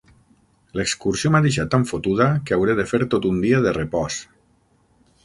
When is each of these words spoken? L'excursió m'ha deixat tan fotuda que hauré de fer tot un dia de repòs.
L'excursió 0.79 1.31
m'ha 1.35 1.41
deixat 1.47 1.69
tan 1.75 1.85
fotuda 1.91 2.27
que 2.47 2.55
hauré 2.57 2.77
de 2.79 2.87
fer 2.93 3.01
tot 3.15 3.29
un 3.33 3.39
dia 3.45 3.61
de 3.67 3.75
repòs. 3.79 4.19